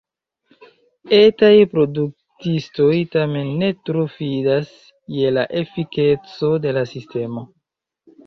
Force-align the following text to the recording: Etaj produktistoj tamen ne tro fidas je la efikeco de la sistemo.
Etaj 1.17 1.51
produktistoj 1.73 2.95
tamen 3.17 3.51
ne 3.61 3.69
tro 3.89 4.07
fidas 4.15 4.71
je 5.17 5.33
la 5.39 5.43
efikeco 5.61 6.53
de 6.67 6.73
la 6.79 6.83
sistemo. 6.95 7.45